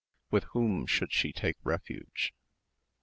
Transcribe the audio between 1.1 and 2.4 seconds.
she take refuge?